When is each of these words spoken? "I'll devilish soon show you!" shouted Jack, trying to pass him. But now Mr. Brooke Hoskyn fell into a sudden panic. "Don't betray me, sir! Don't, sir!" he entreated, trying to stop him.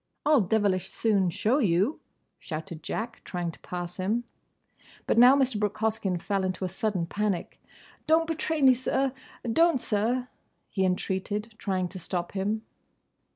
"I'll 0.25 0.41
devilish 0.41 0.89
soon 0.89 1.29
show 1.29 1.59
you!" 1.59 1.99
shouted 2.39 2.81
Jack, 2.81 3.21
trying 3.23 3.51
to 3.51 3.59
pass 3.59 3.97
him. 3.97 4.23
But 5.05 5.19
now 5.19 5.35
Mr. 5.35 5.59
Brooke 5.59 5.77
Hoskyn 5.77 6.17
fell 6.19 6.43
into 6.43 6.65
a 6.65 6.69
sudden 6.69 7.05
panic. 7.05 7.61
"Don't 8.07 8.25
betray 8.25 8.63
me, 8.63 8.73
sir! 8.73 9.13
Don't, 9.53 9.79
sir!" 9.79 10.27
he 10.71 10.85
entreated, 10.85 11.53
trying 11.59 11.87
to 11.89 11.99
stop 11.99 12.31
him. 12.31 12.63